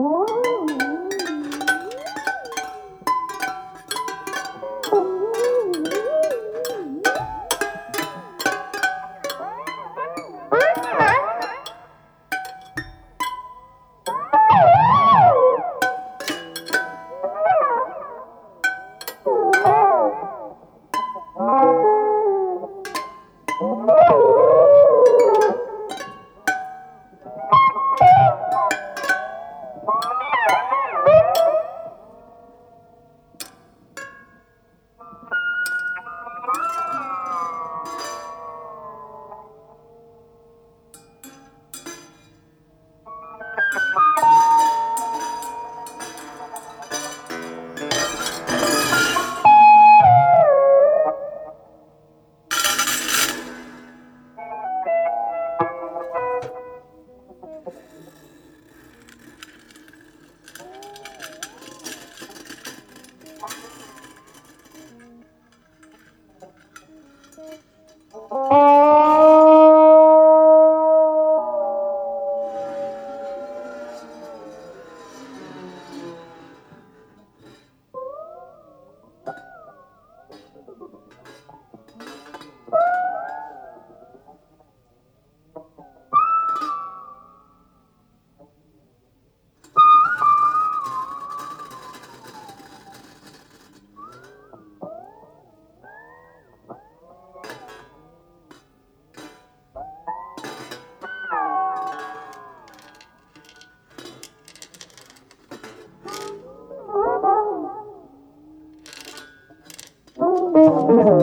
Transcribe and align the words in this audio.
오! 0.00 0.37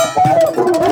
¡Gracias! 0.00 0.89